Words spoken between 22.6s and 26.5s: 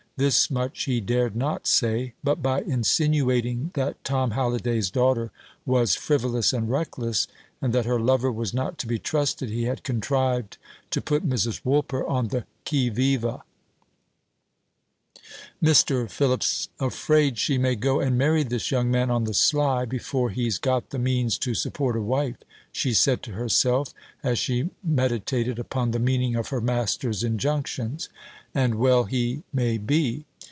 she said to herself, as she meditated upon the meaning of